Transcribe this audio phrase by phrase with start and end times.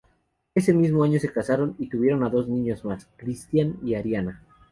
[0.55, 4.41] Ese mismo año se casaron y tuvieron a dos niños más: Christian y Ariana.